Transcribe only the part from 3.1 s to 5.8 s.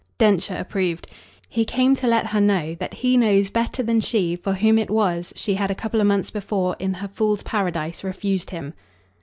knows better than she for whom it was she had a